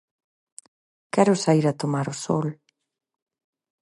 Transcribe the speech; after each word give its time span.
Quero 1.13 1.33
saír 1.43 1.65
a 1.67 1.77
tomar 1.81 2.05
o 2.13 2.15
sol... 2.25 2.47